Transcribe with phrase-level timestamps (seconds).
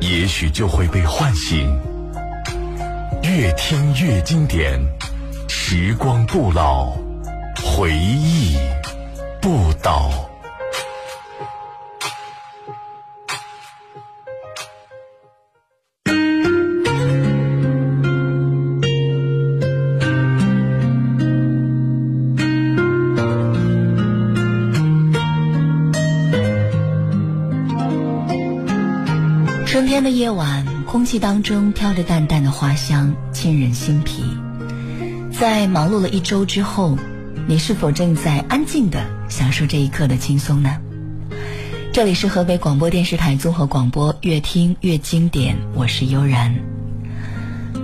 [0.00, 1.78] 也许就会被唤醒。
[3.22, 4.80] 越听越经典，
[5.48, 6.92] 时光不老，
[7.62, 8.56] 回忆
[9.40, 10.29] 不倒。
[30.00, 34.22] 天的夜晚，空气当中飘着淡淡的花香，沁人心脾。
[35.30, 36.96] 在忙碌了一周之后，
[37.46, 40.78] 你是否正在安静的享受这一刻的轻松呢？
[41.92, 46.54] 这里是河北广播电视台综合广播，越听越经典，我是悠然。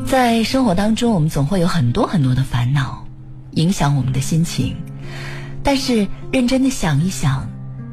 [0.06, 3.05] 在生活当中，我们总会有很多很多的烦恼，
[3.50, 4.77] 影响我们的心情。
[5.62, 7.50] 但是认真的想一想，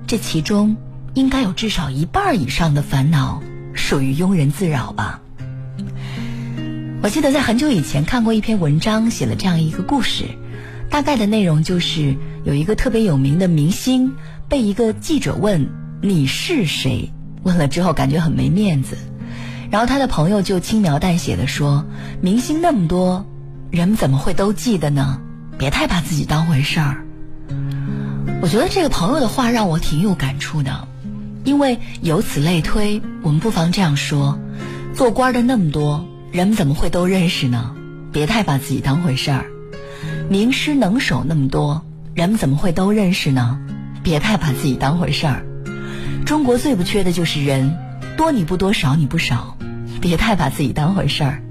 [0.07, 0.77] 这其中
[1.13, 3.44] 应该有至少一半以上的烦恼。
[3.94, 5.22] 属于庸人自扰吧。
[7.03, 10.25] 我记得在很久以前看过一篇文章，写了这样一个故事，
[10.89, 14.16] 大概的内容就是有一个特别有名的明星
[14.50, 15.69] 被一个记者问
[16.02, 17.11] 你是谁，
[17.44, 18.97] 问了之后感觉很没面子，
[19.69, 21.85] 然后他的朋友就轻描淡写的说
[22.19, 23.28] ：“明星那么多，
[23.69, 25.22] 人们怎么会都记得呢？
[25.59, 27.05] 别太把自己当回事儿。”
[28.41, 30.88] 我觉得这个朋友的话让我挺有感触的。
[31.44, 34.39] 因为由此类推，我们不妨这样说：
[34.94, 37.75] 做官的那么多，人们怎么会都认识呢？
[38.12, 39.45] 别太把自己当回事儿。
[40.29, 43.59] 名师能手那么多，人们怎么会都认识呢？
[44.03, 45.45] 别太把自己当回事儿。
[46.25, 47.78] 中国最不缺的就是人，
[48.16, 49.57] 多你不多，少你不少，
[50.00, 51.44] 别太把自己当回事儿。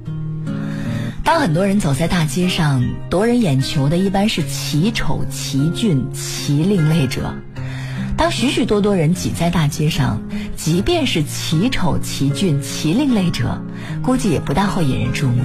[1.24, 7.34] 当很多人走在大街上，夺人眼球的一般是奇丑、奇俊、奇另类者。
[8.22, 10.22] 当许许多多人挤在大街上，
[10.56, 13.60] 即便是奇丑、奇俊、奇另类者，
[14.00, 15.42] 估计也不大会引人注目。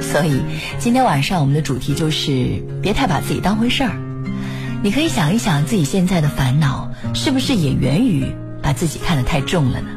[0.00, 0.40] 所以，
[0.78, 3.90] 今天晚上我们的主题就是别太把自己当回事儿。
[4.84, 8.24] 你可以想一想，自己现在的烦恼是不是也源于
[8.62, 9.88] 把自己看得太重了呢？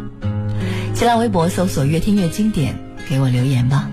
[0.96, 2.75] 新浪微博搜索“越听越经典”，
[3.08, 3.88] 给我留言吧。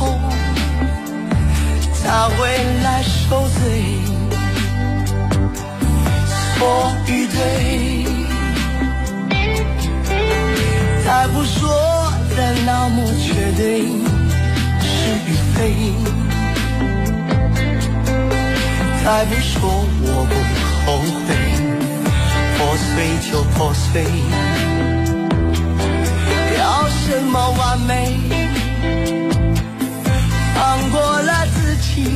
[0.00, 0.18] 痛
[1.92, 2.48] 才会
[2.82, 3.82] 来受罪
[6.56, 8.04] 错与对
[11.04, 11.68] 再不说
[12.34, 13.82] 的那么绝对
[14.80, 14.90] 是
[15.28, 15.58] 与非
[19.04, 20.34] 再不说我不
[20.86, 20.88] 后
[21.26, 21.28] 悔
[22.56, 22.90] 破碎
[23.30, 24.06] 就破碎
[26.58, 28.39] 要什么完美
[30.80, 32.06] 放过了自己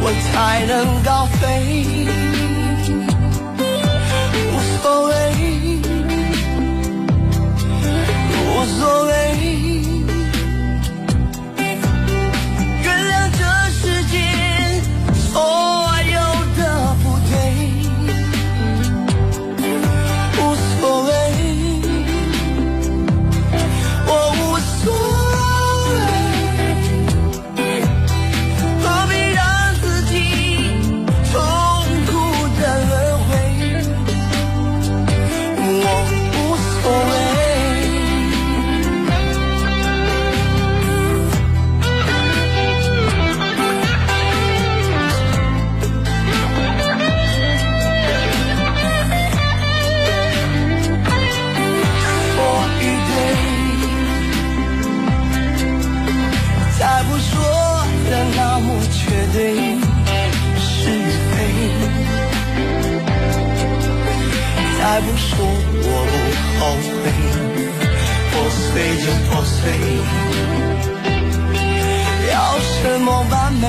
[0.00, 1.46] 我才能高飞。
[4.52, 5.12] 无所谓
[8.44, 9.67] 无所谓。
[68.98, 69.56] 就破碎。
[72.32, 73.66] 要什么完美？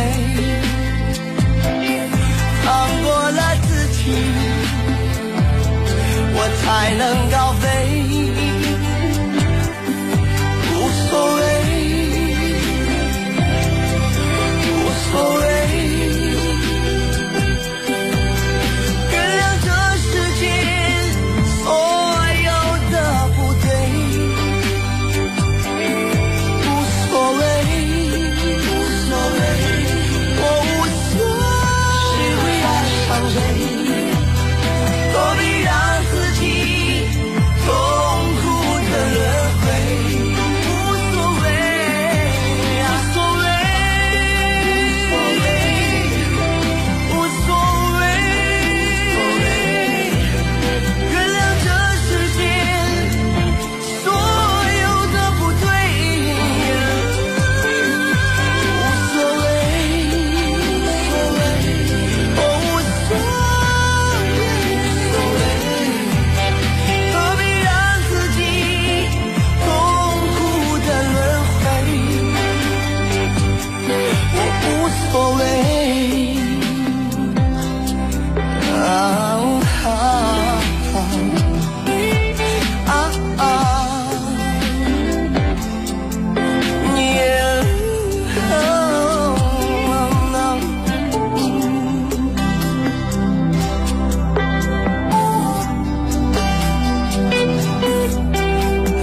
[2.64, 2.68] 放
[3.04, 4.00] 过了自己，
[6.36, 6.66] 我才
[6.96, 7.69] 能高飞。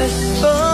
[0.08, 0.65] 我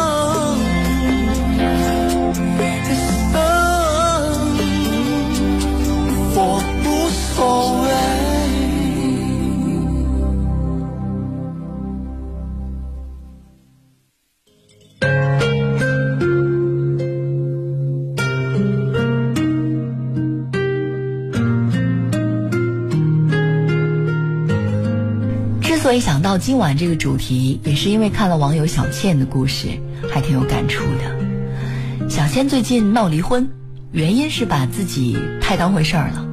[26.33, 29.69] 到今晚这个主题，也是因为看了网友小倩的故事，
[30.11, 32.09] 还挺有感触的。
[32.09, 33.51] 小倩最近闹离婚，
[33.91, 36.27] 原因是把自己太当回事儿了。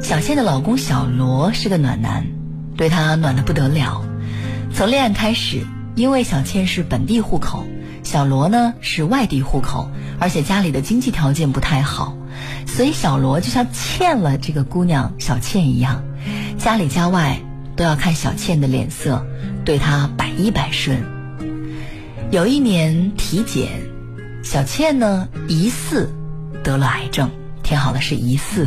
[0.00, 2.26] 小倩的老公小罗是个暖男，
[2.74, 4.02] 对她暖得不得了。
[4.72, 5.60] 从恋爱开始，
[5.94, 7.66] 因为小倩是本地户口，
[8.02, 12.16] 小罗呢是外地户口，而且家里的经济条件不太好，
[12.66, 16.02] 所以小罗就像欠了这个姑娘小倩一样，
[16.56, 17.38] 家里家外
[17.78, 19.24] 都要看小倩的脸色，
[19.64, 21.00] 对她百依百顺。
[22.32, 23.68] 有一年体检，
[24.42, 26.10] 小倩呢疑似
[26.64, 27.30] 得了癌症，
[27.62, 28.66] 填好了是疑似。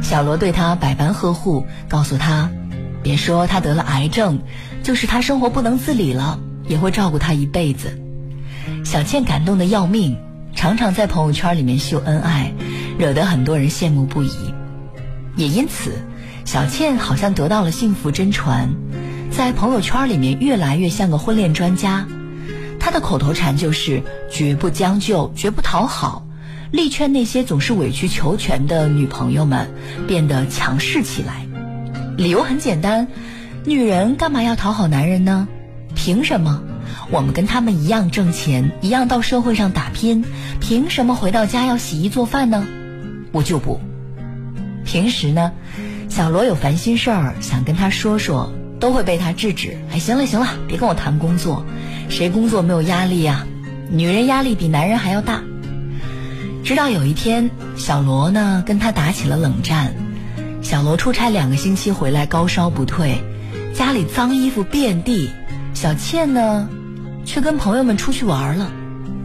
[0.00, 2.48] 小罗对她百般呵护，告诉她，
[3.02, 4.38] 别说她得了癌症，
[4.84, 6.38] 就是她生活不能自理了，
[6.68, 7.98] 也会照顾她一辈子。
[8.84, 10.16] 小倩感动的要命，
[10.54, 12.52] 常常在朋友圈里面秀恩爱，
[12.96, 14.30] 惹得很多人羡慕不已。
[15.34, 15.90] 也因此，
[16.46, 18.70] 小倩好像得到了幸福真传，
[19.32, 22.06] 在朋友圈里面越来越像个婚恋专家。
[22.78, 24.00] 她的口头禅就是
[24.30, 26.24] 绝不将就，绝不讨好，
[26.70, 29.68] 力劝那些总是委曲求全的女朋友们
[30.06, 31.44] 变得强势起来。
[32.16, 33.08] 理由很简单，
[33.64, 35.48] 女人干嘛要讨好男人呢？
[35.96, 36.62] 凭什么？
[37.10, 40.24] 我们跟他们一样挣钱，一样到社会上打拼，
[40.60, 42.64] 凭什么回到家要洗衣做饭呢？
[43.32, 43.80] 我就不。
[44.84, 45.50] 平时呢，
[46.08, 49.76] 小罗有烦心事儿想跟他说说，都会被他制止。
[49.92, 51.64] 哎，行了行了，别跟我谈工作，
[52.08, 53.46] 谁工作没有压力呀？
[53.90, 55.42] 女人压力比男人还要大。
[56.64, 59.94] 直到有一天，小罗呢跟他打起了冷战。
[60.62, 63.18] 小罗出差两个星期回来，高烧不退，
[63.74, 65.30] 家里脏衣服遍地。
[65.74, 66.68] 小倩呢，
[67.24, 68.72] 却跟朋友们出去玩了。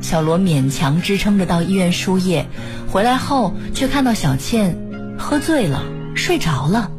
[0.01, 2.45] 小罗勉强支撑着到医院输液，
[2.91, 4.77] 回来后却看到小倩
[5.17, 5.83] 喝醉了，
[6.15, 6.91] 睡着了。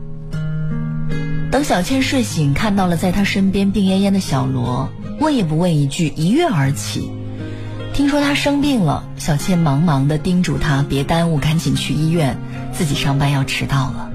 [1.51, 4.89] 等小倩睡醒，看到了在她身边病恹恹的小罗，
[5.21, 7.11] 问也不问一句，一跃而起。
[7.93, 12.39] 听说他生病了，小倩忙忙的叮嘱他别耽误，赶紧去医院，
[12.73, 14.11] 自己上班要迟到了。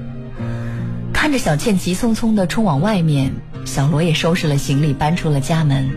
[1.12, 3.32] 看着小倩急匆匆的冲往外面，
[3.64, 5.90] 小罗也收拾了行李，搬出了家门。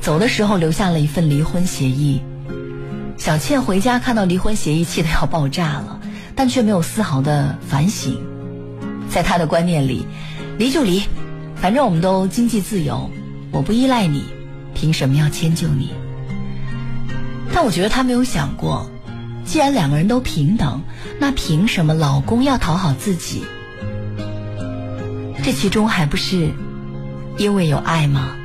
[0.00, 2.22] 走的时候留下了一份离婚协议。
[3.18, 6.00] 小倩回家看到离婚协议，气得要爆炸了，
[6.34, 8.18] 但却没有丝毫的反省。
[9.10, 10.06] 在他的观念里，
[10.56, 11.02] 离就离，
[11.56, 13.10] 反正我们都经济自由，
[13.50, 14.24] 我不依赖你，
[14.72, 15.90] 凭什么要迁就你？
[17.52, 18.88] 但我觉得他没有想过，
[19.44, 20.82] 既然两个人都平等，
[21.18, 23.42] 那凭什么老公要讨好自己？
[25.42, 26.52] 这其中还不是
[27.36, 28.36] 因为有爱吗？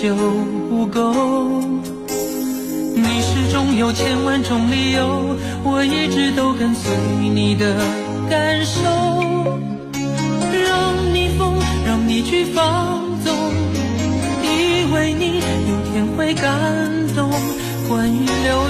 [0.00, 0.16] 就
[0.70, 1.12] 不够。
[2.96, 6.90] 你始终有千万种理由，我一直都跟随
[7.34, 7.76] 你的
[8.30, 8.80] 感受，
[10.64, 11.52] 让你疯，
[11.86, 13.36] 让你去放纵，
[14.42, 16.48] 以为你有天会感
[17.14, 17.30] 动。
[17.86, 18.69] 关于流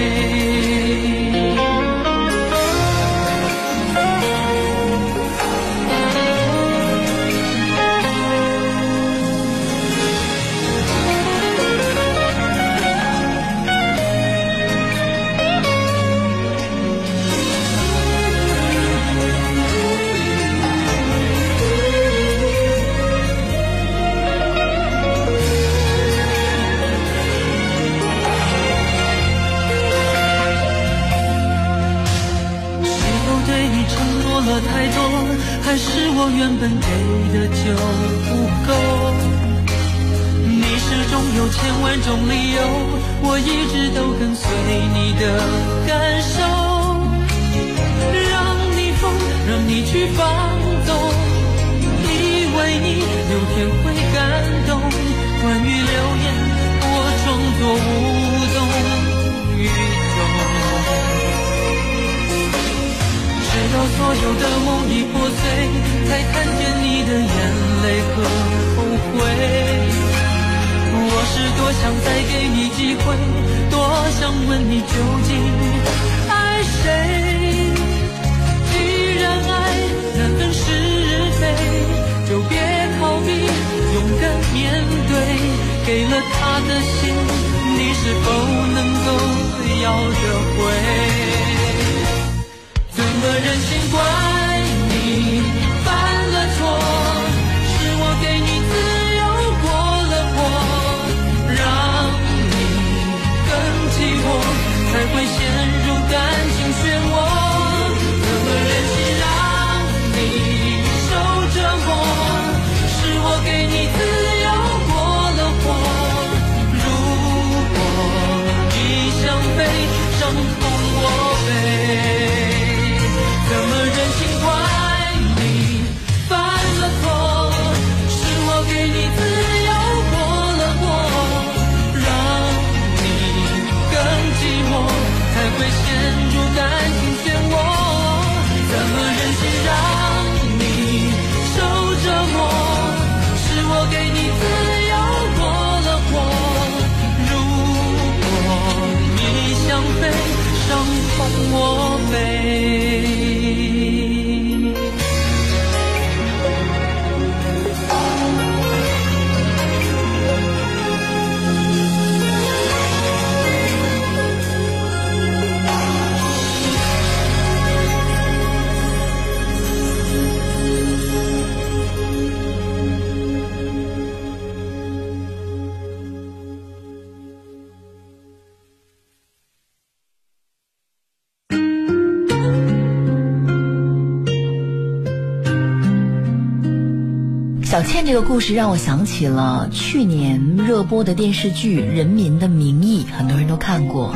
[188.13, 194.13] 这个故事让我想起了去年热播的电视剧《人民的名义》，很多人都看过。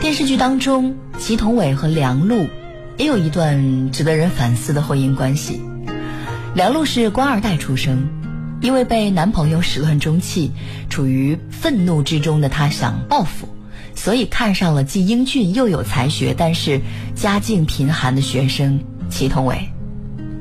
[0.00, 2.48] 电视剧当中，祁同伟和梁璐
[2.98, 5.60] 也有一段值得人反思的婚姻关系。
[6.56, 8.08] 梁璐是官二代出生，
[8.60, 10.50] 因为被男朋友始乱终弃，
[10.90, 13.48] 处于愤怒之中的她想报复，
[13.94, 16.80] 所以看上了既英俊又有才学，但是
[17.14, 19.68] 家境贫寒的学生祁同伟。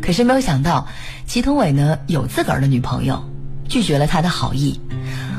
[0.05, 0.85] 可是没有想到，
[1.25, 3.23] 祁同伟呢有自个儿的女朋友，
[3.69, 4.77] 拒绝了他的好意。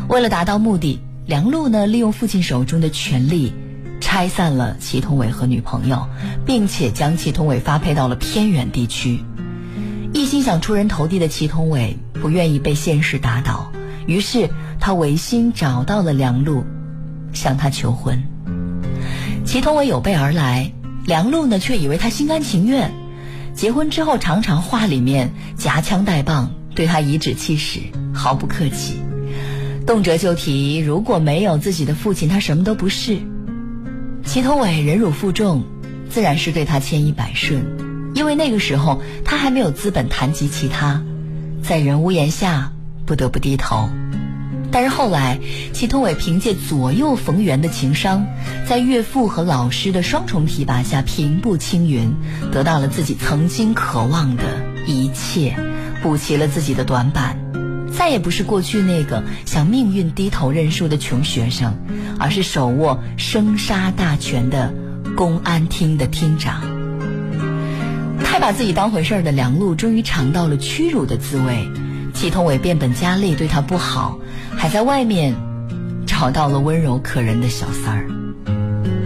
[0.09, 3.53] 为了达到目的，梁璐呢利用父亲手中的权力，
[4.01, 6.09] 拆散了祁同伟和女朋友，
[6.47, 9.23] 并且将祁同伟发配到了偏远地区。
[10.15, 13.71] 一心想出人头地的祁同伟不愿意被现实打倒，
[14.07, 14.49] 于是
[14.81, 16.65] 他违心找到了梁璐，
[17.35, 18.19] 向她求婚。
[19.45, 20.73] 祁同伟有备而来，
[21.05, 22.91] 梁璐呢却以为他心甘情愿。
[23.55, 27.81] 结婚之后，常常话里面夹枪带棒，对他颐指气使，
[28.13, 28.97] 毫不客气，
[29.87, 33.19] 动辄就提如果没有自己的父亲，他什么都不是。
[34.25, 35.63] 祁同伟忍辱负重，
[36.11, 37.65] 自然是对他千依百顺，
[38.15, 41.03] 因为那个时候他还没有资本谈及其他，
[41.63, 42.73] 在人屋檐下
[43.07, 43.89] 不得不低头。
[44.75, 45.39] 但是后来，
[45.73, 48.27] 祁同伟凭借左右逢源的情商，
[48.67, 52.13] 在岳父和老师的双重提拔下，平步青云，
[52.51, 54.43] 得到了自己曾经渴望的
[54.85, 55.57] 一切，
[56.03, 57.39] 补齐了自己的短板，
[57.97, 61.79] 再也不是过去那个向命运低头认输的穷学生，
[62.19, 64.75] 而是手握生杀大权的
[65.17, 66.63] 公安厅的厅长。
[68.25, 71.65] 太把自己当回事儿的梁璐，终于尝到了屈辱的滋味。
[72.15, 74.19] 祁同伟变本加厉对她不好，
[74.57, 75.35] 还在外面
[76.07, 78.07] 找到了温柔可人的小三儿。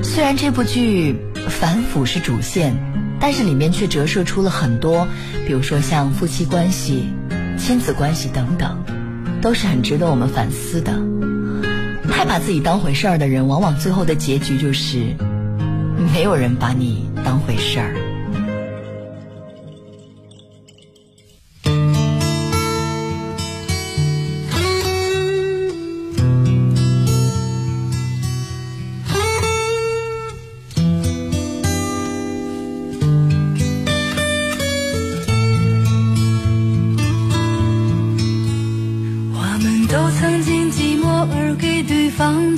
[0.02, 1.16] 虽然这部剧
[1.48, 2.76] 反腐是主线，
[3.18, 5.08] 但是里面却折射出了很多，
[5.46, 7.08] 比如说像夫妻关系、
[7.58, 8.78] 亲子关系等等，
[9.40, 10.92] 都是很值得我们反思的。
[12.10, 15.16] 太把自己当回事儿的人，往往最后的结局就是
[16.12, 17.94] 没有人把你当回事儿。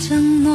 [0.00, 0.49] 承诺，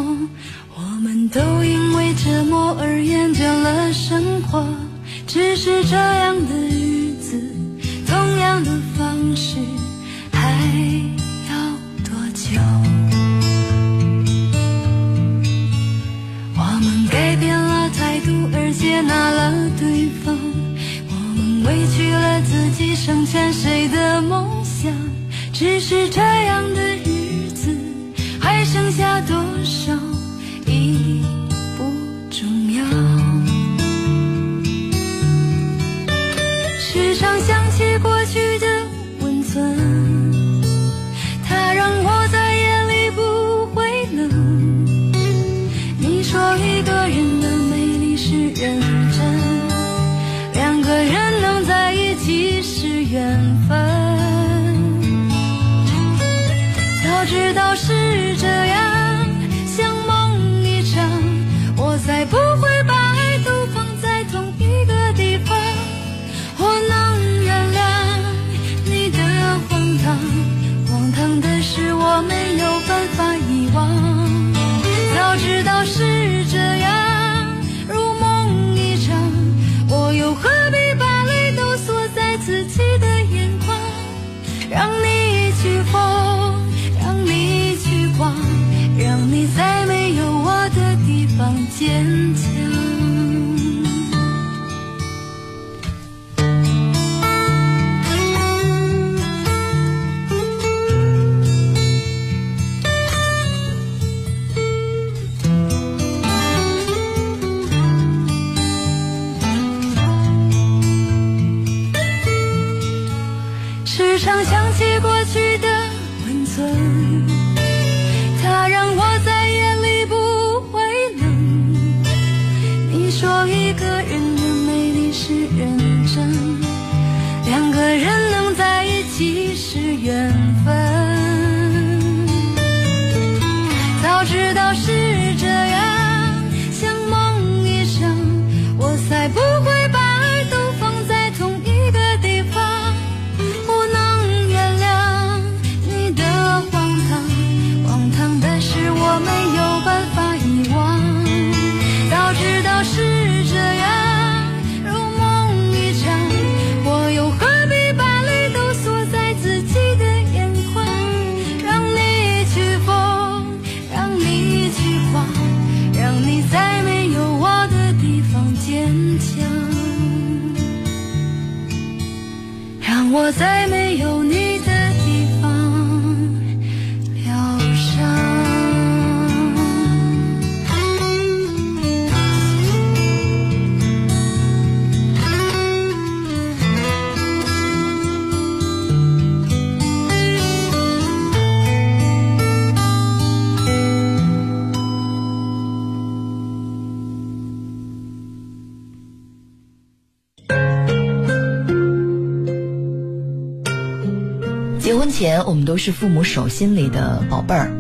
[205.16, 207.72] 前，我们都是父母手心里的宝贝儿，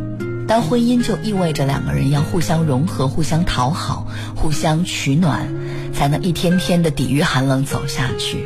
[0.48, 5.46] 但婚姻就意味着两个人要互相融合、互相讨好、互相取暖，
[5.92, 8.46] 才能一天天的抵御寒冷走下去。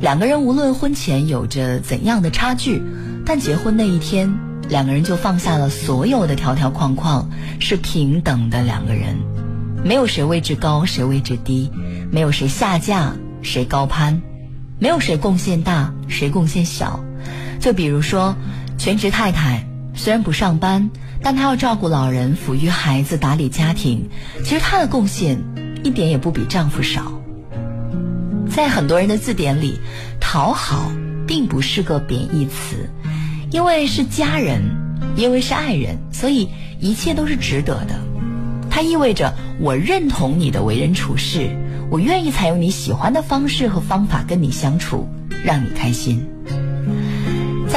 [0.00, 2.80] 两个人无论婚前有着怎样的差距，
[3.26, 4.32] 但结婚那一天，
[4.68, 9.16] 两个人就放下了所有的条条框框，是平等的两个人，
[9.82, 11.72] 没有谁位置高，谁位置低，
[12.12, 14.22] 没有谁下嫁，谁高攀，
[14.78, 17.00] 没有谁贡献大，谁贡献小。
[17.60, 18.34] 就比如说，
[18.78, 20.90] 全职太太虽然不上班，
[21.22, 24.08] 但她要照顾老人、抚育孩子、打理家庭，
[24.44, 25.42] 其实她的贡献
[25.82, 27.12] 一点也不比丈夫少。
[28.48, 29.78] 在很多人的字典里，
[30.20, 30.90] 讨好
[31.26, 32.88] 并不是个贬义词，
[33.50, 34.62] 因为是家人，
[35.16, 36.48] 因为是爱人，所以
[36.80, 37.94] 一切都是值得的。
[38.70, 41.50] 它意味着我认同你的为人处事，
[41.90, 45.08] 我愿意采用你喜欢的方式和方法跟你相处，
[45.44, 46.24] 让你开心。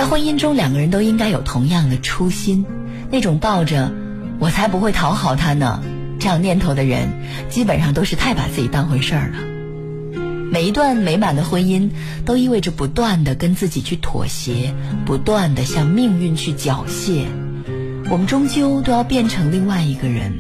[0.02, 2.66] 在婚姻中，两个人都应该有同样的初心，
[3.12, 3.92] 那种抱着
[4.42, 5.84] “我才不会讨好他呢”
[6.20, 7.08] 这样念头的人，
[7.50, 9.38] 基本上都是太把自己当回事儿了。
[10.52, 11.92] 每一段美满的婚姻，
[12.26, 14.74] 都意味着不断的跟自己去妥协，
[15.06, 17.26] 不断的向命运去缴械。
[18.10, 20.34] 我们终究都要变成另外一个人，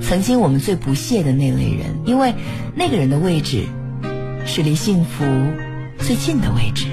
[0.00, 2.34] 曾经我们最不屑的那类人，因为
[2.74, 3.66] 那个人的位置，
[4.46, 5.26] 是离幸福
[5.98, 6.86] 最近的位置。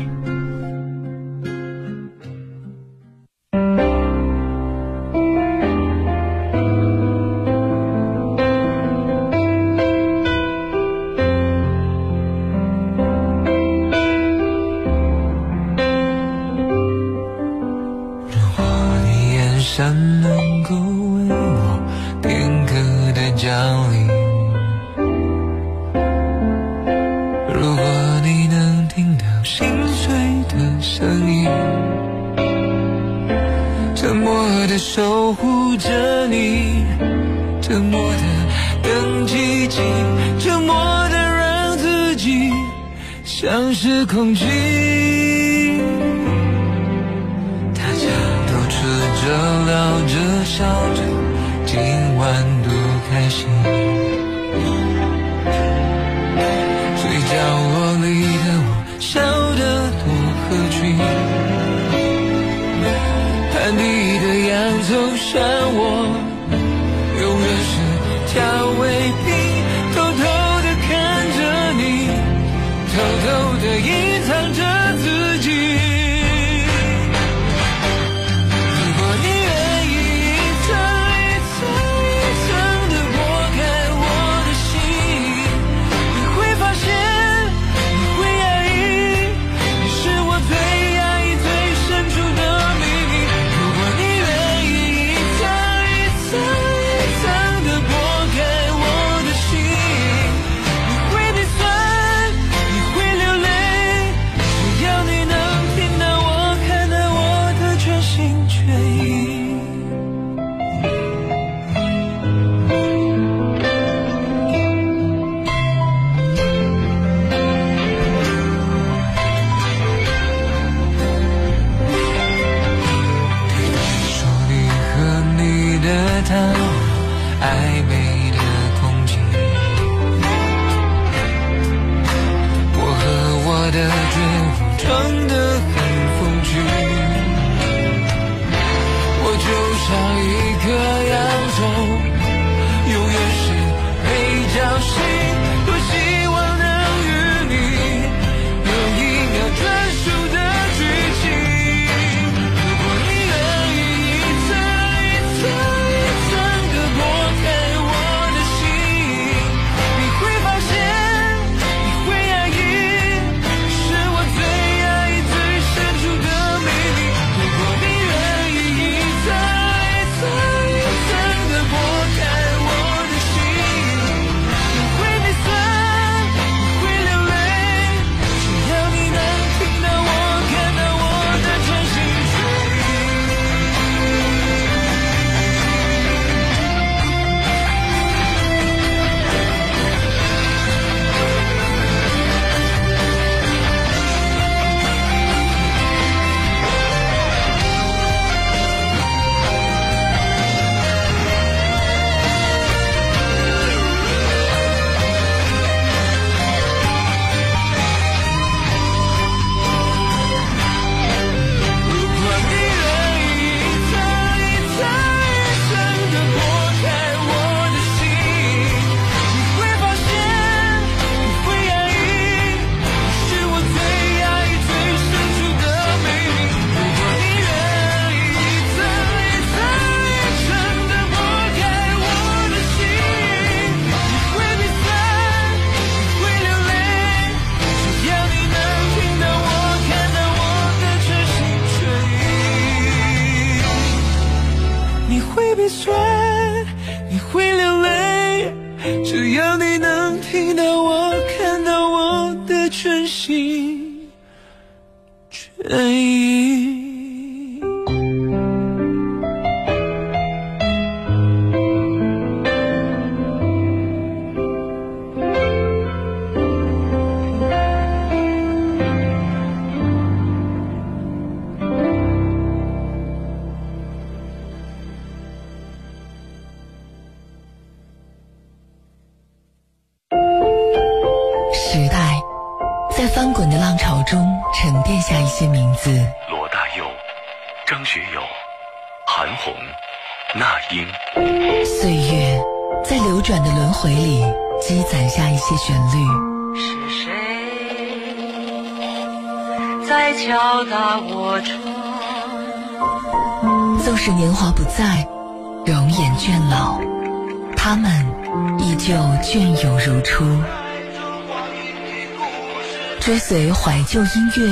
[313.27, 314.47] 随怀旧音乐，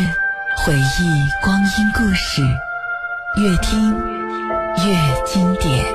[0.58, 2.42] 回忆光阴故事，
[3.40, 3.94] 越听
[4.84, 5.86] 越经典。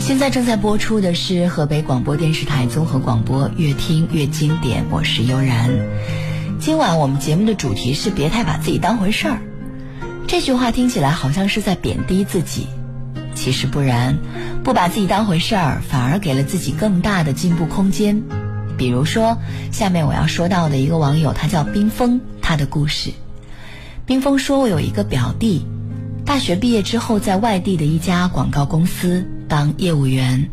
[0.00, 5.70] 现在正在播出的是河北广播电视台综合广播《越听越经典》，我是悠然。
[6.58, 9.38] 今晚我们节目的主题是“别太把自己当回事儿”。
[10.26, 12.66] 这句话听起来好像是在贬低自己，
[13.38, 14.18] 其实不然，
[14.64, 18.20] 不把自己当回事儿，反而给了自己更大的进步空间。
[18.76, 19.38] 比如说，
[19.70, 23.12] 下面我要说到的一个网友，他叫冰峰，他的故事。
[24.04, 25.64] 冰峰说：“我有一个表弟，
[26.26, 30.50] 大学毕业之后在外地的一家广告公司当业务员，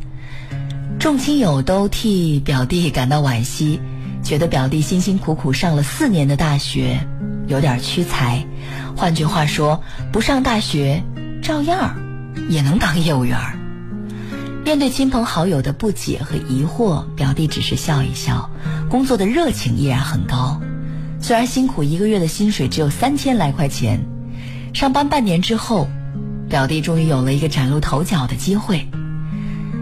[1.00, 3.80] 众亲友都替表弟感到惋惜，
[4.22, 7.00] 觉得表弟辛辛苦苦上了四年的大学，
[7.48, 8.46] 有点屈才。
[8.96, 11.02] 换句话说，不上大学，
[11.42, 11.96] 照样
[12.50, 13.58] 也能当业务员儿。
[14.64, 18.50] 面对亲朋好友的不解和疑惑，表弟只是笑一笑，
[18.90, 20.60] 工作的热情依然很高。
[21.22, 24.06] 虽然辛苦一个月的薪水只有三千来块钱，
[24.74, 25.88] 上班半年之后，
[26.50, 28.88] 表弟终于有了一个崭露头角的机会。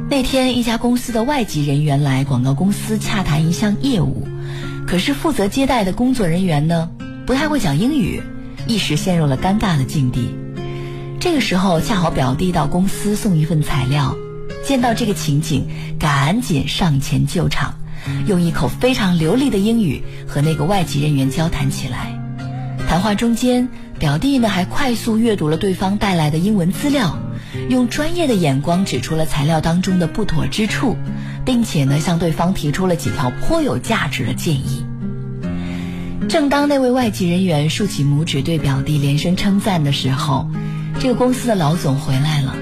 [0.10, 4.28] 那天，一家公司的外籍人员来广告公司洽谈一项业务，
[4.86, 6.92] 可是负责接待的工作人员呢，
[7.26, 8.22] 不太会讲英语，
[8.68, 10.36] 一时陷入了尴尬的境地。
[11.23, 14.13] 这个时候，恰好表弟到公司送一份材料，
[14.65, 17.75] 见到这个情景，赶紧上前救场，
[18.27, 22.19] 用一口非常流利的英语和那个外籍人员交谈起来。
[22.89, 27.17] 谈话中间，表弟呢还快速阅读了对方带来的英文资料，
[27.69, 30.97] 用专业的眼光指出了材料当中的不妥之处，
[31.45, 34.83] 并且呢向对方提出了几条颇有价值的建议。
[36.27, 40.49] 正当那位外籍人员竖起拇指对表弟连声称赞的时候，
[41.04, 42.56] 这个公司的老总回来了。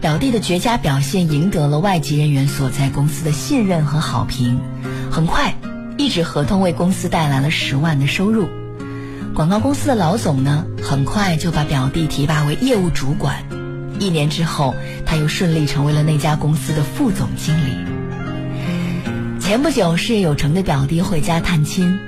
[0.00, 4.60] 表弟的绝佳表现赢得了外籍人员所在公司的信任和好评。
[5.10, 5.56] 很快，
[5.98, 8.46] 一纸合同为公司带来了十万的收入。
[9.34, 13.42] 广告公司的老总呢，很快就把表弟提拔为业务主管。
[13.98, 17.74] 一年之后，他又顺利成为了那家公司的副总经理。
[19.40, 21.98] 前不久，事业有成的表弟回家探亲，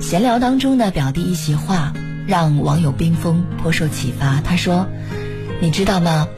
[0.00, 1.92] 闲聊当中呢，表弟一席话
[2.28, 4.42] 让网友冰封颇受启发。
[4.42, 4.86] 他说
[5.60, 6.28] ：“你知道吗？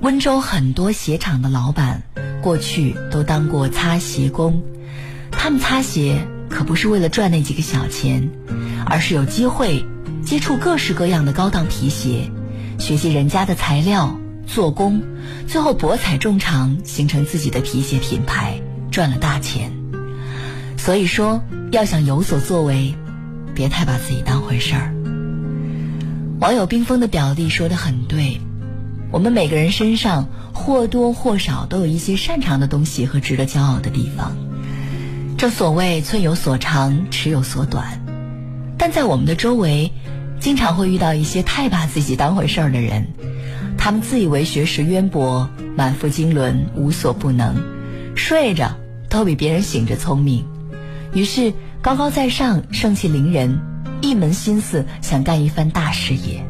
[0.00, 2.02] 温州很多鞋厂的老板
[2.42, 4.62] 过去都当过擦鞋工，
[5.30, 8.30] 他们擦鞋可不是为了赚那几个小钱，
[8.84, 9.82] 而是有机会
[10.22, 12.30] 接触各式各样的高档皮鞋，
[12.78, 15.02] 学习人家的材料、做工，
[15.46, 19.72] 最后博采众长，形成自己的皮鞋品牌，赚了大钱。
[20.76, 22.94] 所以说，要想有所作为，
[23.54, 24.94] 别太把自己当回事儿。
[26.40, 28.40] 网友冰封的表弟说的很对。
[29.12, 34.34] 我们每个人身上或多或少都有一些擅长的东西和值得骄傲的地方。
[35.36, 38.02] 正所谓寸有所长，尺有所短。
[38.78, 39.92] 但在我们的周围，
[40.38, 43.06] 经常会遇到一些太把自己当回事儿的人。
[43.76, 47.54] 他们自以为学识渊博，满腹经纶，无所不能，
[48.14, 48.74] 睡着
[49.10, 50.46] 都比别人醒着聪明。
[51.12, 53.60] 于是高高在上，盛气凌人，
[54.00, 56.44] 一门心思想干一番大事业。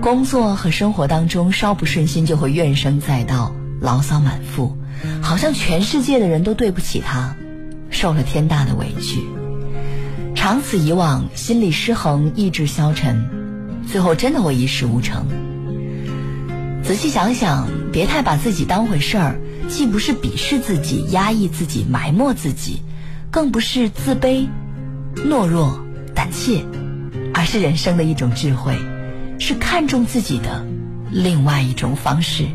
[0.00, 4.76] 工作和生活当中稍不顺心就会怨声载道、牢骚满腹，
[5.22, 7.34] 好像全世界的人都对不起他，
[7.90, 9.20] 受了天大的委屈。
[10.34, 13.26] 长此以往，心理失衡，意志消沉，
[13.90, 15.26] 最后真的会一事无成。
[16.84, 22.82] 仔细想想，别太把自己当回事儿，既不是鄙视自己、压抑自己、埋没自己，
[23.30, 24.46] 更不是自卑、
[25.16, 25.80] 懦弱、
[26.16, 26.64] 胆怯
[27.34, 28.74] 而是人生的一种智慧
[29.38, 30.64] 是看重自己的
[31.12, 32.46] 另外一种方式。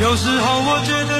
[0.00, 1.19] 有时候我觉得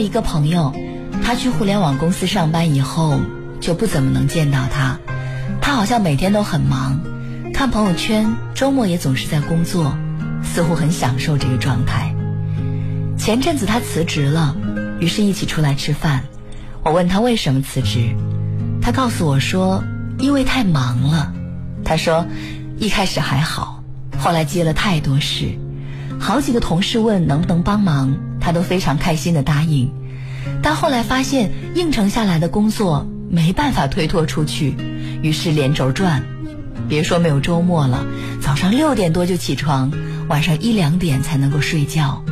[0.00, 0.74] 一个朋友，
[1.22, 3.20] 他去互联网公司上班以后，
[3.60, 4.98] 就不怎么能见到他。
[5.60, 7.00] 他好像每天都很忙，
[7.52, 9.96] 看朋友圈，周末也总是在工作，
[10.42, 12.14] 似乎很享受这个状态。
[13.18, 14.56] 前阵子他辞职了，
[14.98, 16.24] 于是一起出来吃饭。
[16.82, 18.16] 我问他为什么辞职，
[18.80, 19.84] 他告诉我说，
[20.18, 21.32] 因为太忙了。
[21.84, 22.26] 他说，
[22.78, 23.82] 一开始还好，
[24.18, 25.58] 后来接了太多事。”
[26.18, 28.14] 好几个同事问能不能帮忙，
[28.50, 29.92] 他都非常开心的答应。
[30.60, 34.74] 但后来发现应承下来的工作没办法推脱出去，
[35.22, 36.24] 于是连轴转。
[36.88, 38.04] 别说没有周末了，
[38.40, 39.92] 早上六点多就起床，
[40.28, 42.24] 晚上一两点才能够睡觉，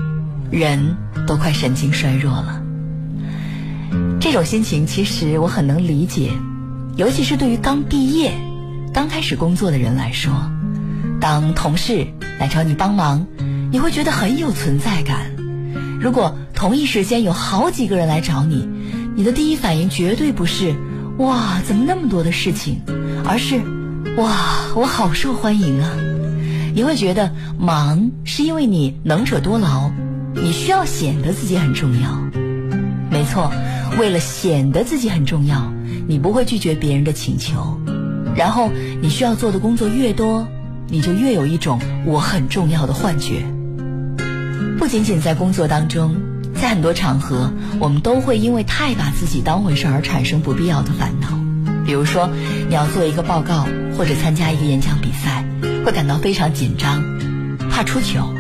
[0.51, 2.61] 人都快神经衰弱了。
[4.21, 6.33] 这种心情其实我很能理解，
[6.97, 8.33] 尤其是对于刚毕业、
[8.93, 10.33] 刚开始工作的人来说，
[11.21, 12.09] 当同事
[12.41, 13.25] 来找你帮忙，
[13.71, 15.28] 你会觉得很有存在感。
[16.01, 18.69] 如果同一时间有好几个人来找你，
[19.17, 20.75] 你的第一反应绝对不是
[21.19, 22.81] “哇，怎么那么多的事情”，
[23.27, 23.61] 而是
[24.17, 25.91] “哇，我好受欢迎啊”。
[26.75, 29.91] 你会觉得忙是因为你能者多劳，
[30.35, 32.17] 你需要显得自己很重要。
[33.11, 33.51] 没错，
[33.99, 35.73] 为了显得自己很重要，
[36.07, 37.81] 你不会拒绝别人的请求。
[38.37, 38.71] 然后
[39.03, 40.47] 你需要做的工作越多，
[40.87, 43.43] 你就越有一种我很重要的幻觉。
[44.79, 46.15] 不仅仅在工作当中，
[46.55, 51.29] 在很多场合，我们都会因为太把自己当回事而产生不必要的烦恼。
[51.85, 52.29] 比如说，
[52.69, 55.45] 你要做一个报告或者参加一个演讲比赛，
[55.85, 57.03] 会感到非常紧张，
[57.71, 58.33] 怕出糗，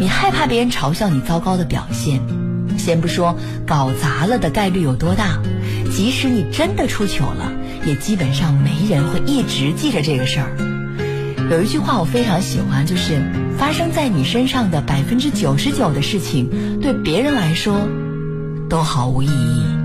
[0.00, 2.20] 你害怕别人嘲笑你糟糕的表现。
[2.78, 5.40] 先不说搞砸了的概率有多大，
[5.94, 7.52] 即使你真的出糗了，
[7.84, 10.71] 也基本上没人会一直记着这个事儿。
[11.50, 13.20] 有一句话我非常喜欢，就是
[13.58, 16.48] 发生在你身上的百分之九十九的事情，
[16.80, 17.88] 对别人来说
[18.70, 19.81] 都毫无意义。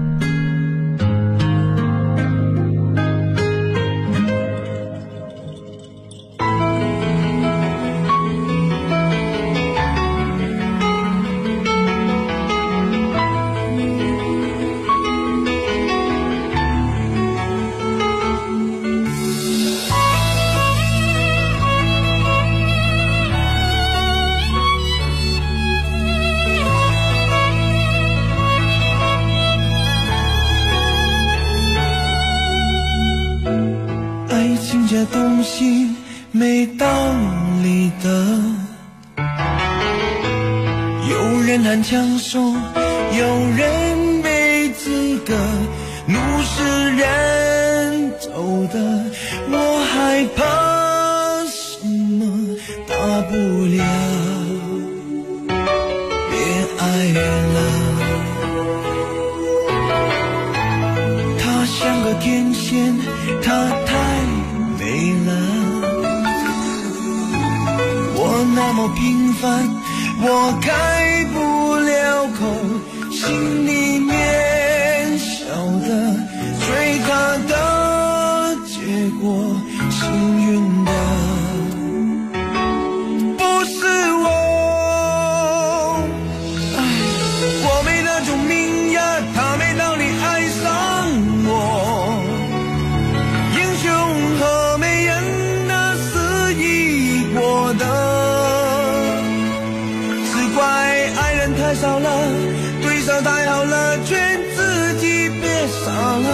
[106.19, 106.29] 了，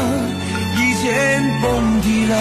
[0.77, 2.35] 以前甭提了，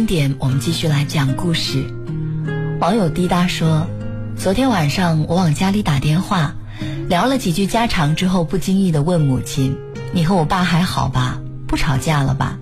[0.00, 1.84] 经典，我们继续来讲故事。
[2.80, 3.86] 网友滴答说，
[4.34, 6.54] 昨天晚上我往家里打电话，
[7.10, 9.76] 聊了几句家常之后，不经意的问母亲
[10.14, 11.38] ：“你和我爸还好吧？
[11.66, 12.56] 不吵架了吧？”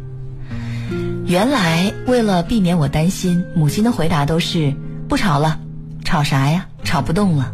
[1.27, 4.75] 原来为了避免我担心，母亲的回答都是
[5.09, 5.61] “不吵了，
[6.05, 6.67] 吵啥呀？
[6.83, 7.53] 吵不动了。”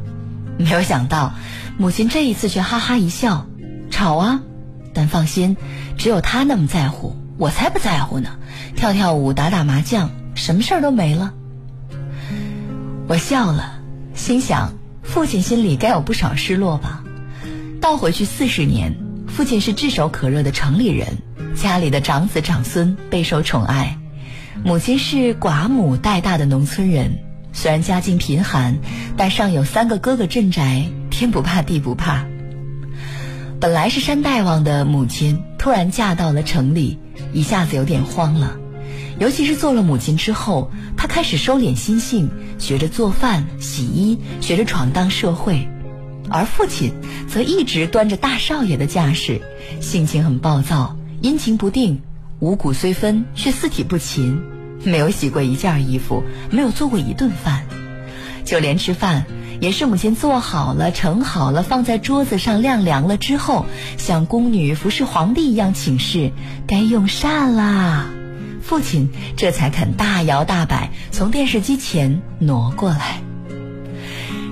[0.56, 1.34] 没有想到，
[1.76, 3.46] 母亲这一次却哈哈一笑
[3.92, 4.40] ：“吵啊！
[4.94, 5.58] 但放心，
[5.98, 8.30] 只有他那么在乎，我才不在乎呢。
[8.76, 11.32] 跳跳舞，打打麻将，什么事儿都没了。”
[13.06, 13.80] 我笑了，
[14.14, 14.72] 心想，
[15.02, 17.04] 父亲心里该有不少失落吧。
[17.80, 18.94] 倒回去四十年，
[19.26, 21.18] 父亲是炙手可热的城里人，
[21.54, 23.98] 家里的长子长孙备受宠爱；
[24.64, 27.18] 母亲是寡母带大的农村人，
[27.52, 28.78] 虽然家境贫寒，
[29.18, 32.24] 但上有三个哥哥镇宅，天不怕地不怕。
[33.60, 36.98] 本来是山大王的母亲，突然嫁到了城里，
[37.34, 38.56] 一下子有点慌了。
[39.18, 45.68] 尤其是做了母亲之后，她开始收敛心性，学着做饭、洗衣，学着闯荡社会；
[46.30, 46.92] 而父亲
[47.28, 49.40] 则一直端着大少爷的架势，
[49.80, 52.00] 性情很暴躁，阴晴不定，
[52.40, 54.40] 五谷虽分，却四体不勤，
[54.82, 57.64] 没有洗过一件衣服，没有做过一顿饭，
[58.44, 59.24] 就连吃饭
[59.60, 66.32] 也是母亲做好了、盛好了，放在桌子上晾凉了之后，像宫女服侍皇帝一样请示
[66.66, 68.06] ：“该用膳啦。”
[68.62, 73.20] 父亲这才肯大摇大摆从电视机前挪过来。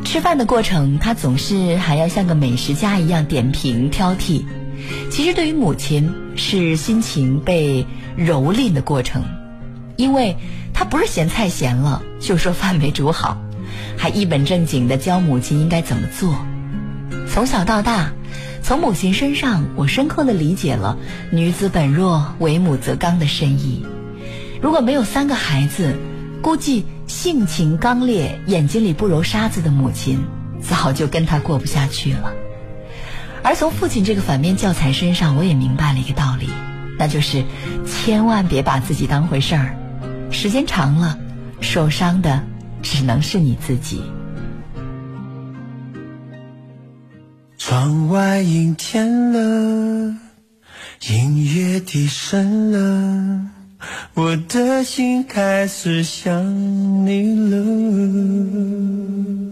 [0.05, 4.45] 吃饭的过程，他总是还要像个美食家一样点评挑剔。
[5.11, 7.87] 其实对于母亲，是心情被
[8.19, 9.25] 蹂躏的过程，
[9.97, 10.37] 因为
[10.75, 13.39] 他不是嫌菜咸了，就说饭没煮好，
[13.97, 16.35] 还一本正经地教母亲应该怎么做。
[17.28, 18.12] 从小到大，
[18.62, 20.97] 从母亲身上，我深刻地理解了
[21.33, 23.85] “女子本弱，为母则刚”的深意。
[24.61, 25.97] 如果没有三个孩子，
[26.43, 30.18] 估计性情刚烈、眼睛里不揉沙子的母亲，
[30.61, 32.33] 早就跟他过不下去了。
[33.43, 36.49] 而从父亲这个反面教材身上，我也明白了一个道理，
[36.99, 37.45] 那就是
[37.87, 39.74] 千万别把自己当回事儿，
[40.30, 41.18] 时间长了，
[41.61, 42.45] 受伤的
[42.83, 44.03] 只能是你自己。
[47.57, 50.16] 窗外阴天了，
[51.09, 53.51] 音乐低声了，
[54.14, 59.52] 我的心开始想你了。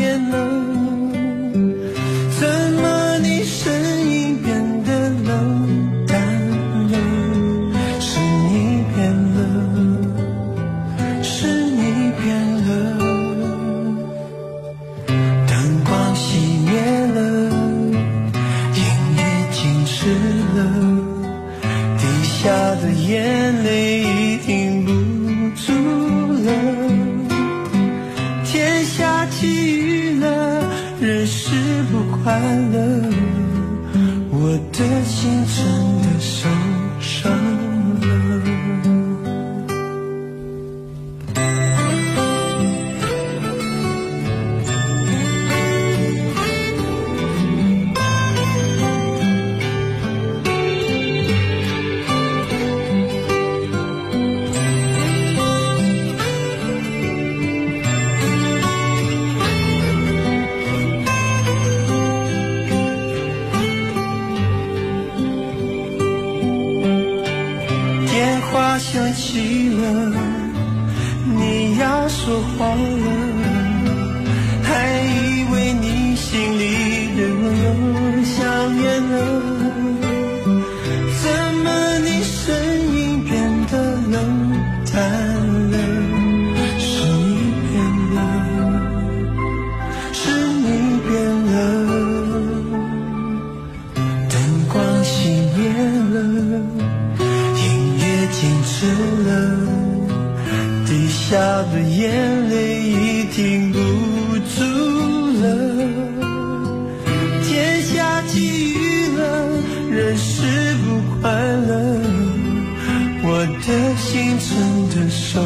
[114.21, 114.49] 心真
[114.89, 115.41] 的受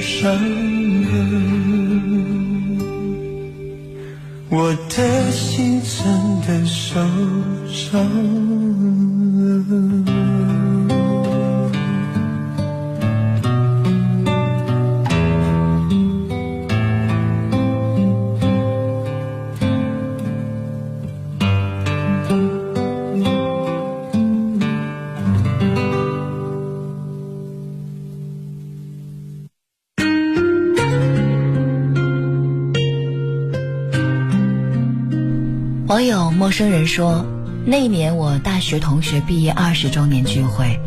[0.00, 0.34] 伤。
[1.04, 1.14] 了，
[4.50, 6.02] 我的心真
[6.40, 7.00] 的受
[7.68, 8.65] 伤。
[36.46, 37.26] 陌生人说，
[37.64, 40.78] 那一年我大学同学毕业二十周年聚会，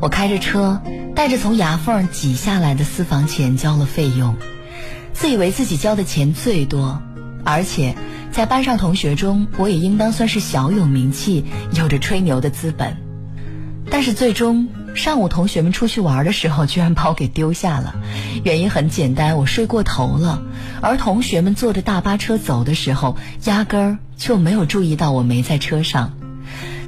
[0.00, 0.80] 我开着车，
[1.16, 4.36] 带着从牙缝挤下来的私房钱交了费用，
[5.12, 7.02] 自以为自己交的钱最多，
[7.44, 7.96] 而且
[8.30, 11.44] 在班上同学中，我也应当算是小有名气，
[11.76, 12.96] 有着吹牛的资本。
[13.90, 17.94] 但是最终上午同学们出去玩的时候，居然把我给丢下了。
[18.44, 20.42] 原因很简单，我睡过头了。
[20.82, 26.12] 而同学们坐着大巴车走的时候，压根儿就没有注意到我没在车上。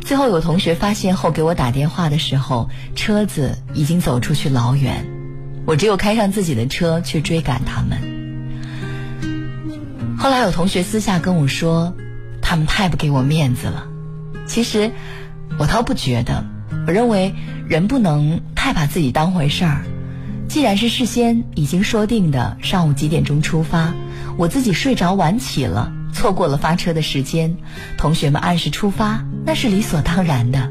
[0.00, 5.06] 最后有同学发现后给我打电话的时候，车子已经走出去老远，
[5.64, 7.98] 我只有开上自己的车去追赶他们。
[10.18, 11.94] 后来有同学私下跟我说，
[12.42, 13.86] 他们太不给我面子了。
[14.46, 14.90] 其实
[15.56, 16.44] 我倒不觉得。
[16.86, 17.34] 我认为
[17.68, 19.84] 人不能太把自己当回事儿。
[20.48, 23.94] 既然是事先已经说定的上午几点钟出发，
[24.36, 27.56] 我自己睡着晚起了，错过了发车的时间，
[27.96, 30.70] 同学们按时出发，那是理所当然的。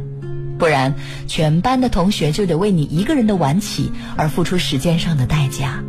[0.59, 0.93] 不然，
[1.27, 5.83] 全班的同学就得为你一个人的晚起而付出时间上的代价。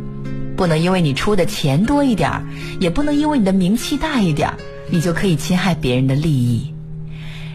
[0.55, 2.43] 不能因为你出的钱多一点儿，
[2.79, 4.57] 也不能因为你的名气大一点儿，
[4.89, 6.73] 你就可以侵害别人的利益。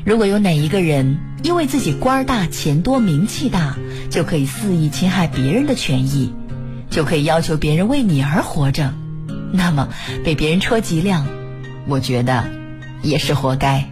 [0.05, 3.77] 如果有哪一个人因为自己官大、钱多、名气大，
[4.11, 6.33] 就可以肆意侵害别人的权益，
[6.91, 8.93] 就可以要求别人为你而活着，
[9.53, 9.89] 那么
[10.25, 11.27] 被别人戳脊梁，
[11.87, 12.45] 我觉得
[13.03, 13.89] 也是活该。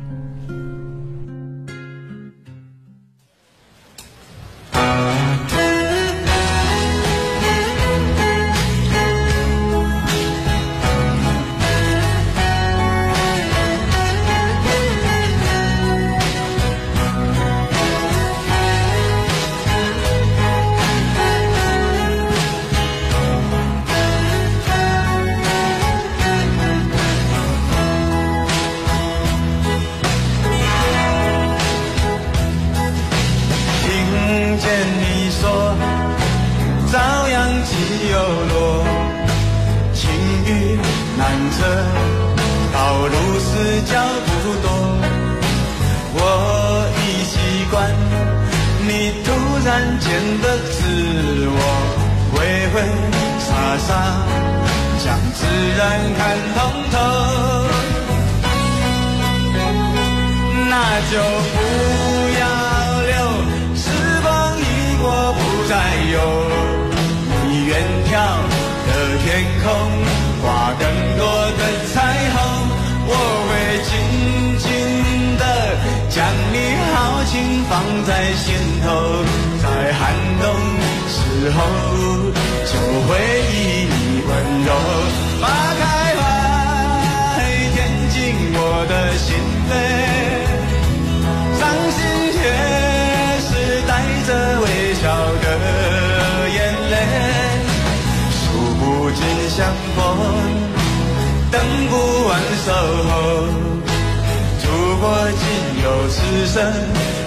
[106.57, 106.65] 生，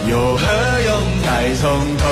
[0.09, 0.43] 又何
[0.87, 0.89] 用
[1.23, 2.03] 再从头？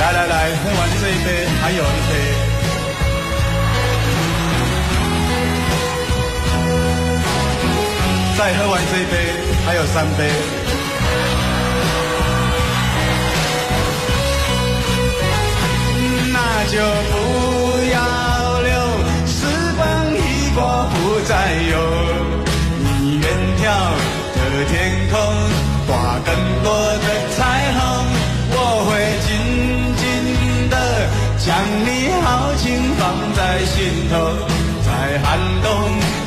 [0.00, 1.28] 来来来，喝完这一杯，
[1.60, 2.12] 还有一杯。
[8.38, 9.14] 再喝完这一杯，
[9.66, 10.65] 还有三杯。
[16.68, 17.14] 就不
[17.92, 17.96] 要
[18.60, 18.70] 留，
[19.24, 19.36] 时
[19.76, 19.80] 光
[20.14, 20.58] 一过
[20.92, 20.94] 不
[21.24, 21.30] 再
[21.70, 21.72] 有。
[22.82, 22.84] 你
[23.20, 23.24] 远
[23.56, 23.62] 眺
[24.34, 24.74] 的天
[25.08, 25.14] 空，
[25.86, 26.28] 挂更
[26.64, 26.66] 多
[26.98, 27.06] 的
[27.36, 27.40] 彩
[27.72, 27.80] 虹，
[28.50, 28.54] 我
[28.84, 28.90] 会
[29.26, 29.28] 紧
[29.96, 30.02] 紧
[30.68, 30.74] 的
[31.38, 31.46] 将
[31.86, 31.88] 你
[32.24, 32.64] 豪情
[32.98, 33.74] 放在心
[34.10, 34.14] 头，
[34.84, 34.88] 在
[35.22, 35.26] 寒
[35.62, 35.66] 冬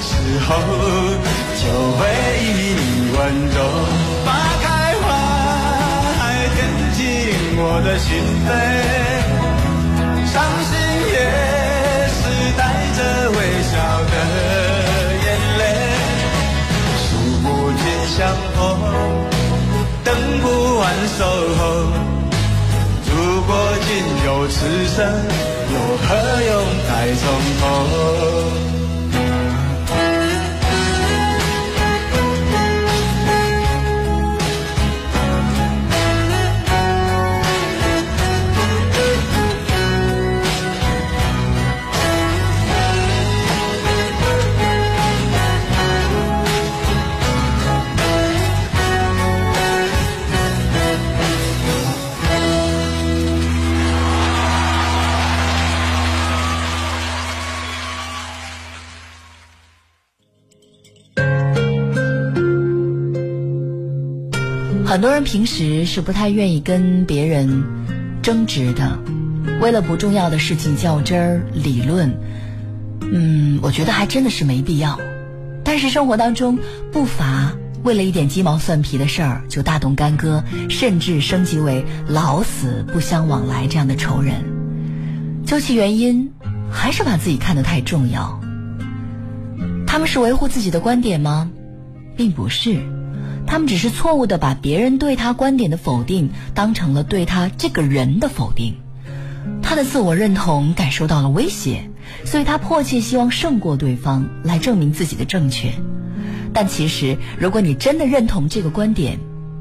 [0.01, 0.09] 时
[0.47, 0.47] 候
[1.59, 1.63] 就
[1.97, 1.99] 会
[2.41, 2.45] 以
[2.79, 3.19] 你温
[3.51, 3.57] 柔
[4.25, 4.27] 花
[4.63, 4.65] 开
[5.01, 5.05] 花，
[6.55, 6.57] 填
[6.95, 6.99] 进
[7.57, 8.07] 我的心
[8.47, 9.08] 扉。
[18.19, 18.59] 相逢，
[20.03, 21.23] 等不完守
[21.57, 21.61] 候。
[23.07, 23.55] 如果
[23.87, 23.89] 仅
[24.25, 24.57] 有此
[24.87, 24.97] 生，
[25.71, 26.07] 又何
[26.43, 26.51] 用
[26.85, 27.23] 再从
[27.61, 27.63] 头？
[64.99, 67.63] 很多人平时是不太愿意跟别人
[68.21, 68.99] 争执的，
[69.61, 72.13] 为了不重要的事情较真儿、理论，
[73.09, 74.99] 嗯，我觉得还真的是没必要。
[75.63, 76.59] 但是生活当中
[76.91, 84.43] 不乏为了一点鸡毛蒜皮的事儿就大动干戈，甚至升级为老死不相往来这样的仇人。
[85.45, 86.29] 究其原因，
[86.69, 88.37] 还是把自己看得太重要。
[89.87, 91.49] 他们是维护自己的观点吗？
[92.17, 92.81] 并不是。
[93.49, 98.75] 他们只是错误的把别人对他观点的否定当成了对他这个人的否定，
[99.63, 101.89] 他的自我认同感受到了威胁，
[102.23, 105.73] 所以他迫切希望胜过对方来证明自己的正确。
[106.53, 109.17] 但其实，如果你真的认同这个观点，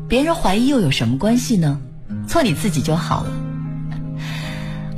[0.06, 1.80] 别人怀疑又有什么关系呢？
[2.26, 3.32] 做你自己就好了。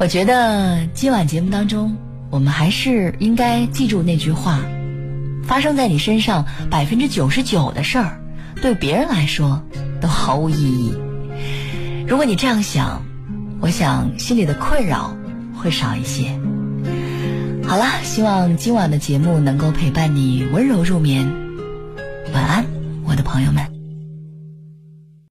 [0.01, 1.97] 我觉得今晚节目当中，
[2.29, 4.59] 我们还是应该记住那句话：
[5.45, 8.20] 发生在你身上百分之九十九的事儿。
[8.61, 9.63] 对别人来说
[10.01, 10.95] 都毫无意义。
[12.07, 13.03] 如果你这样想，
[13.61, 15.17] 我想心里的困扰
[15.55, 16.39] 会少一些。
[17.67, 21.27] 好了，希望今晚的节目能够陪伴你温柔入眠。
[22.35, 22.65] 晚安，
[23.05, 23.80] 我的朋友们。